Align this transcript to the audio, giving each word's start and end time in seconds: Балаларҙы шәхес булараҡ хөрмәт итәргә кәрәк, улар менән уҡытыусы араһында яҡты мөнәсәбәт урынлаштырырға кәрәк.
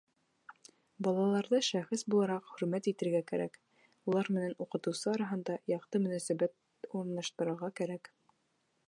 Балаларҙы 1.07 1.57
шәхес 1.67 2.03
булараҡ 2.13 2.47
хөрмәт 2.53 2.89
итәргә 2.93 3.21
кәрәк, 3.33 3.59
улар 4.13 4.31
менән 4.39 4.57
уҡытыусы 4.67 5.13
араһында 5.13 5.61
яҡты 5.75 6.05
мөнәсәбәт 6.07 6.59
урынлаштырырға 6.91 7.71
кәрәк. 7.83 8.13